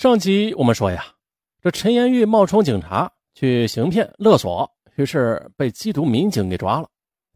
[0.00, 1.04] 上集我们说呀，
[1.62, 6.88] 这陈延玉冒充警察去行骗勒索，于是被缉毒民警给抓了。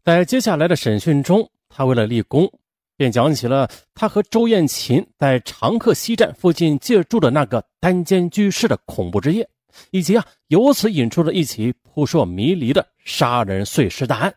[0.03, 2.51] 在接下来的审讯中，他为了立功，
[2.97, 9.47] 便讲起了他和周艳琴在长客西站附近借住的那个单间居室的恐怖之夜，
[9.91, 14.33] 以及啊由此引出了一起扑朔迷离的杀人碎尸大案。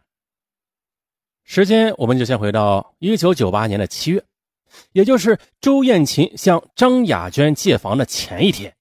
[1.44, 4.22] 时间我们就先回到一九九八年的七月。
[4.92, 8.74] 也就是周艳琴向张雅娟借房的前一天，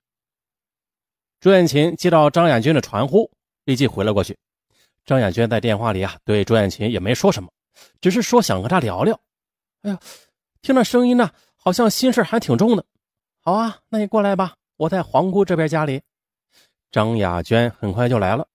[1.39, 3.29] 周艳琴接到张雅娟的传呼，
[3.65, 4.37] 立即回了过去。
[5.05, 7.49] 张雅娟在电话里啊，对周艳琴也没说什么，
[8.01, 9.19] 只是说想和她聊聊。
[9.83, 9.99] 哎呀，
[10.61, 12.83] 听那声音呢，好像心事还挺重的。
[13.41, 16.01] 好啊，那你过来吧，我在皇姑这边家里。
[16.91, 18.47] 张雅娟很快就来了，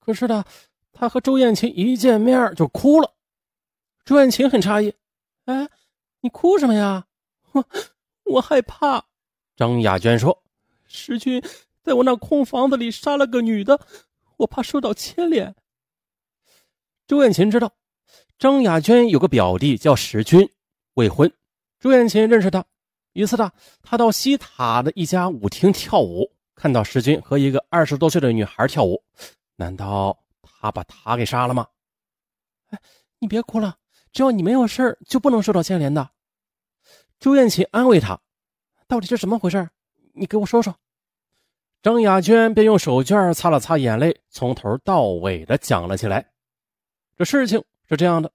[0.00, 0.44] 可是呢，
[0.92, 3.12] 她和周艳琴一见面就哭了。
[4.04, 4.94] 周艳琴很诧异，
[5.44, 5.68] 哎。
[6.24, 7.04] 你哭什么呀？
[7.52, 7.66] 我
[8.24, 9.04] 我害怕。
[9.56, 10.42] 张雅娟说
[10.88, 11.44] ：“石军
[11.82, 13.78] 在我那空房子里杀了个女的，
[14.38, 15.54] 我怕受到牵连。”
[17.06, 17.74] 周艳琴知道
[18.38, 20.50] 张雅娟有个表弟叫石军，
[20.94, 21.30] 未婚。
[21.78, 22.64] 周艳琴认识他，
[23.12, 29.04] 一次的他到西塔的一家舞厅跳舞，看到石军和一个二十多岁的女孩跳舞，
[29.56, 31.68] 难道他把她给杀了吗？
[32.70, 32.80] 哎，
[33.18, 33.76] 你别哭了，
[34.10, 36.12] 只要你没有事就不能受到牵连的。
[37.24, 38.20] 朱艳琴安慰他
[38.86, 39.66] ：“到底是怎么回事？
[40.12, 40.76] 你给我说说。”
[41.82, 46.30] 张雅娟便用手绢擦了擦眼泪，从头到尾的讲了起来。
[47.16, 48.30] 这事情是这样的：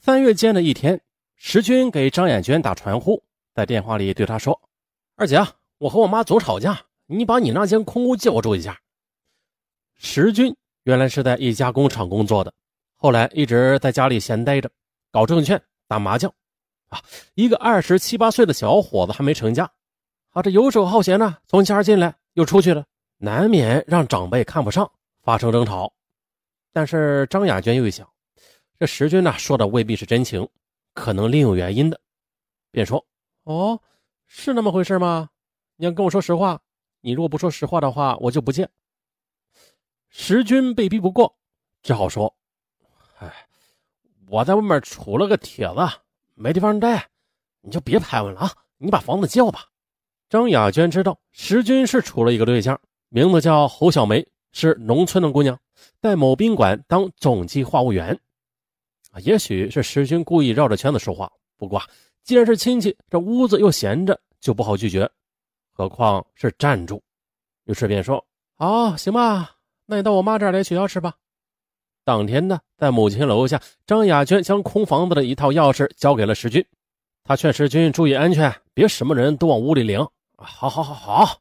[0.00, 1.00] 三月间的一天，
[1.36, 3.22] 石军给张雅娟打传呼，
[3.54, 4.60] 在电话里对她说
[5.14, 5.40] ：“二姐，
[5.78, 8.80] 我和我妈总吵架，你把你那间空屋借我住一下。”
[9.94, 12.52] 石军原来是在一家工厂工作的，
[12.96, 14.68] 后来一直在家里闲待着，
[15.12, 16.34] 搞证券、打麻将。
[17.34, 19.70] 一个二十七八岁的小伙子还没成家，
[20.30, 22.84] 啊，这游手好闲呢，从家进来又出去了，
[23.18, 24.90] 难免让长辈看不上，
[25.22, 25.92] 发生争吵。
[26.72, 28.08] 但是张雅娟又一想，
[28.78, 30.46] 这石军呢说的未必是真情，
[30.92, 31.98] 可能另有原因的，
[32.70, 33.06] 便说
[33.44, 33.80] ：“哦，
[34.26, 35.30] 是那么回事吗？
[35.76, 36.60] 你要跟我说实话，
[37.00, 38.68] 你如果不说实话的话，我就不见。”
[40.10, 41.36] 石军被逼不过，
[41.82, 42.34] 只好说
[43.20, 43.46] ：“哎，
[44.28, 45.80] 我在外面杵了个帖子。”
[46.36, 47.08] 没地方待，
[47.62, 48.52] 你就别拍我了啊！
[48.76, 49.64] 你把房子借吧。
[50.28, 55.58] 张雅娟知道石军是处了一个对象，名字叫侯小梅，是农村的姑娘，
[56.00, 58.18] 在某宾馆当总计划务员。
[59.12, 61.32] 啊，也许是石军故意绕着圈子说话。
[61.56, 61.82] 不过，
[62.22, 65.10] 既然是亲戚，这屋子又闲着，就不好拒绝。
[65.72, 67.02] 何况是站住，
[67.64, 68.22] 于是便说
[68.58, 71.14] ：“好，行吧，那你到我妈这儿来取钥匙吧。”
[72.06, 76.64] 当天呢，在母亲楼下，张雅娟将空房子的一套钥匙交给了石军。
[77.24, 79.98] 他劝石军注意安全，别什么人都往屋里领。
[80.36, 81.40] 好，好，好，好。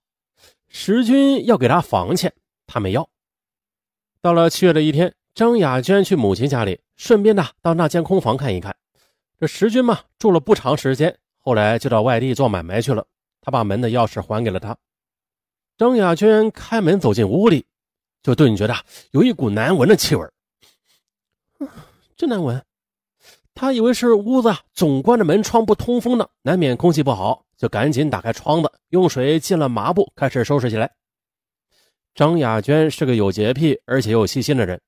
[0.68, 2.34] 石军要给他房钱，
[2.66, 3.08] 他没要。
[4.24, 8.76] 到了七月的一天，张雅娟去母亲家里，顺便呢到那间空房看一看。
[9.40, 13.06] 这石军嘛，住了不长时间，后来就到外地做买卖去了。
[13.40, 14.76] 他把门的钥匙还给了他。
[15.78, 17.68] 张雅娟开门走进屋里，
[18.24, 18.74] 就顿觉得
[19.12, 20.28] 有一股难闻的气味。
[22.16, 22.64] 真难闻，
[23.54, 30.92] 他以为是屋子总关着门窗不通风呢，难免空气不好，就赶紧打开窗子，用水浸了抹布，开始收拾起来。
[32.14, 34.80] 张雅娟是个有洁癖而且又细心的人，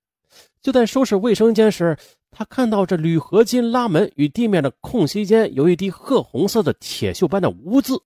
[0.61, 1.97] 就在收拾卫生间时，
[2.31, 8.01] 她看到这铝合金拉门与地面的空隙间有一滴褐红色的铁锈般的污渍，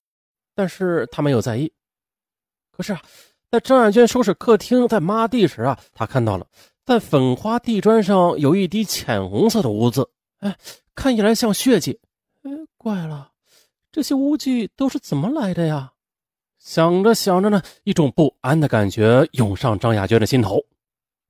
[0.56, 1.72] 但是她没有在意。
[2.72, 3.02] 可是啊，
[3.52, 6.48] 在张雅娟收拾客厅在抹地时啊，她看到了。
[6.92, 10.10] 在粉花地砖上有一滴浅红色的污渍，
[10.40, 10.58] 哎，
[10.94, 11.98] 看起来像血迹。
[12.44, 13.32] 哎，怪了，
[13.94, 15.94] 这些污迹都是怎么来的呀？
[16.60, 20.62] 想着想着呢，一种不安的感觉涌上张雅娟的心头。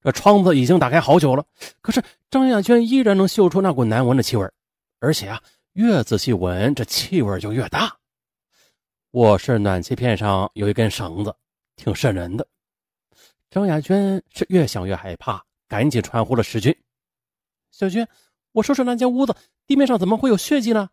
[0.01, 1.45] 这窗子已经打开好久了，
[1.79, 2.01] 可是
[2.31, 4.51] 张雅娟依然能嗅出那股难闻的气味，
[4.97, 5.39] 而且啊，
[5.73, 7.95] 越仔细闻，这气味就越大。
[9.11, 11.31] 卧室暖气片上有一根绳子，
[11.75, 12.47] 挺渗人的。
[13.51, 15.39] 张雅娟是越想越害怕。
[15.71, 16.75] 赶紧传呼了石军，
[17.71, 18.05] 小军，
[18.51, 19.33] 我说说那间屋子
[19.65, 20.89] 地面上怎么会有血迹呢？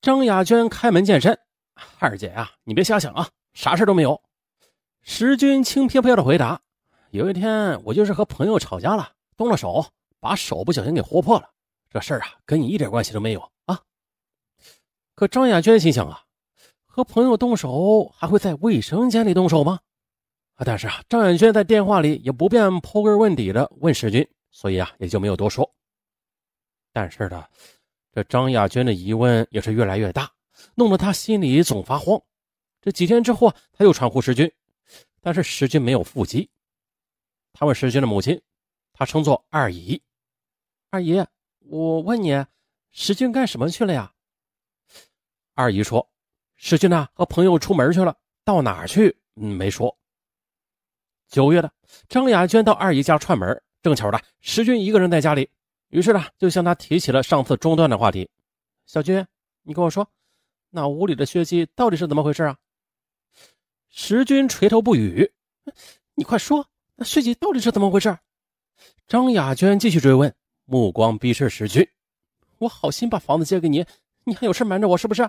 [0.00, 1.38] 张雅娟开门见山
[2.00, 4.20] ：“二姐啊，你别瞎想啊，啥事都没有。”
[5.02, 6.60] 石军轻飘飘的回答
[7.12, 9.86] ：“有一天我就是和朋友吵架了，动了手，
[10.18, 11.48] 把手不小心给豁破了。
[11.88, 13.80] 这事儿啊，跟你一点关系都没有啊。”
[15.14, 16.24] 可张雅娟心想啊，
[16.86, 19.78] 和朋友动手还会在卫生间里动手吗？
[20.64, 25.72] 但是啊，张远娟在电话里也不便刨根问底的问石军，所以啊，也就没有多说。
[26.92, 27.44] 但是呢，
[28.12, 30.28] 这张亚娟的疑问也是越来越大，
[30.74, 32.20] 弄得他心里总发慌。
[32.80, 34.52] 这几天之后啊，他又传呼石军，
[35.20, 36.50] 但是石军没有腹肌。
[37.52, 38.40] 他问石军的母亲，
[38.92, 40.02] 他称作二姨。
[40.90, 41.24] 二姨，
[41.60, 42.44] 我问你，
[42.90, 44.12] 石军干什么去了呀？
[45.54, 46.08] 二姨说，
[46.56, 49.16] 石军呢和朋友出门去了，到哪儿去？
[49.36, 49.96] 嗯，没说。
[51.28, 51.70] 九月的，
[52.08, 55.48] 张雅娟到二姨家串门，正巧的石军一个人在家里，
[55.90, 58.28] 于是呢就向他提起了上次中断的话题。
[58.86, 59.24] 小军，
[59.62, 60.08] 你跟我说，
[60.70, 62.56] 那屋里的血迹到底是怎么回事啊？
[63.90, 65.30] 石军垂头不语。
[66.14, 66.66] 你快说，
[66.96, 68.16] 那血迹到底是怎么回事？
[69.06, 70.34] 张雅娟继续追问，
[70.64, 71.86] 目光逼视石军。
[72.58, 73.84] 我好心把房子借给你，
[74.24, 75.28] 你还有事瞒着我是不是？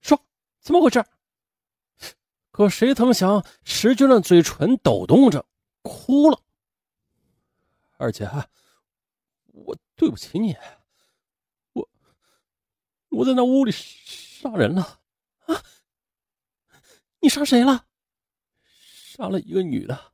[0.00, 0.18] 说，
[0.60, 1.04] 怎么回事？
[2.58, 5.46] 可谁曾想，石军的嘴唇抖动着，
[5.82, 6.42] 哭了。
[7.98, 8.28] 二姐，
[9.52, 10.56] 我对不起你，
[11.72, 11.88] 我
[13.10, 14.98] 我在那屋里杀人了
[15.46, 15.62] 啊！
[17.20, 17.86] 你杀谁了？
[18.74, 20.12] 杀了一个女的，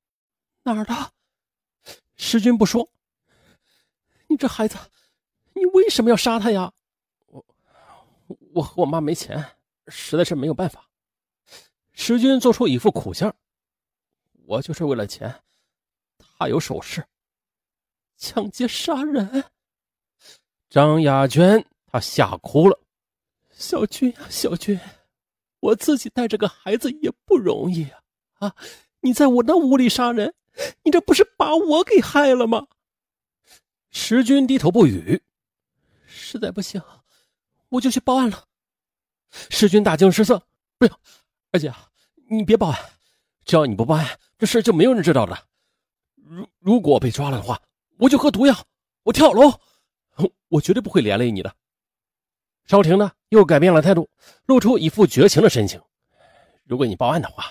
[0.64, 1.12] 哪儿的？
[2.14, 2.90] 石军不说。
[4.28, 4.76] 你这孩子，
[5.54, 6.70] 你为什么要杀他呀？
[7.28, 7.42] 我
[8.52, 9.56] 我和我妈没钱，
[9.88, 10.90] 实在是没有办法。
[11.94, 13.34] 石军做出一副苦相，
[14.46, 15.42] 我就是为了钱，
[16.18, 17.06] 他有首饰，
[18.16, 19.44] 抢劫杀人。
[20.68, 22.78] 张雅娟她吓哭了，
[23.52, 24.78] 小军啊，小军，
[25.60, 28.00] 我自己带着个孩子也不容易啊！
[28.40, 28.56] 啊，
[29.00, 30.34] 你在我那屋里杀人，
[30.82, 32.66] 你这不是把我给害了吗？
[33.90, 35.22] 石军低头不语，
[36.04, 36.82] 实在不行，
[37.68, 38.46] 我就去报案了。
[39.30, 40.44] 石军大惊失色，
[40.76, 41.00] 不要。
[41.54, 41.72] 二姐，
[42.28, 42.76] 你别报案，
[43.44, 45.38] 只要你不报案，这事就没有人知道的。
[46.16, 47.62] 如如果被抓了的话，
[47.96, 48.52] 我就喝毒药，
[49.04, 49.52] 我跳楼，
[50.48, 51.54] 我绝对不会连累你的。
[52.66, 54.10] 少婷呢，又改变了态度，
[54.46, 55.80] 露出一副绝情的神情。
[56.64, 57.44] 如果你报案的话，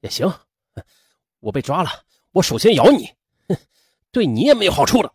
[0.00, 0.30] 也行。
[1.40, 1.88] 我被抓了，
[2.32, 3.08] 我首先咬你，
[4.12, 5.10] 对你也没有好处的。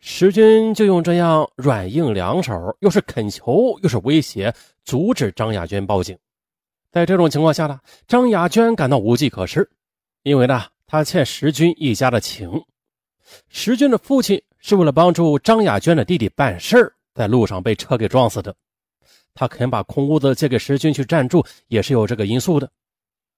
[0.00, 4.52] 石军就用这样软硬两手，又是恳求又是威胁，
[4.82, 6.18] 阻止张亚娟报警。
[6.96, 7.78] 在这种情况下呢，
[8.08, 9.70] 张雅娟感到无计可施，
[10.22, 12.50] 因为呢，她欠石军一家的情。
[13.50, 18.56] 石军的父亲是为了帮助张雅娟的弟弟办事，在路上被车给撞死的。
[19.34, 22.66] 他肯把空屋子借给石军去暂住，也是有这个因素的。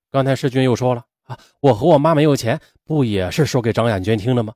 [0.09, 4.55] 刚才石军又说了啊，我和我妈没有钱，不也是说给张雅娟听的吗？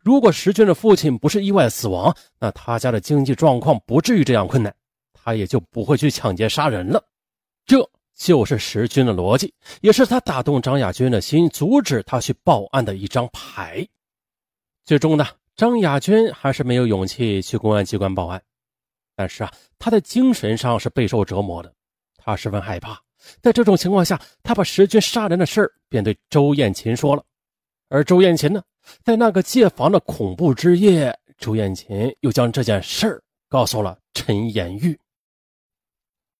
[0.00, 4.74] 如果石军的父亲不是意外死亡，那他家的经济状况不至于这样困难，
[5.14, 7.02] 他也就不会去抢劫杀人了。
[7.64, 7.88] 这。
[8.16, 13.86] 就是石军的逻辑，也是他打动张亚军的心，阻止他去报案的一张牌。
[14.84, 15.26] 最终呢，
[15.56, 18.40] 张亚军还是没有勇气去公安机关报案。
[19.16, 21.72] 但是啊，他的精神上是备受折磨的，
[22.16, 23.00] 他十分害怕。
[23.40, 27.24] 在这种情况下，他把石军杀人的事儿便对周艳琴说了。
[27.88, 28.62] 而周艳琴呢，
[29.02, 34.98] 在那个借房的恐怖之夜，周艳琴又将这件事儿告诉了陈延玉。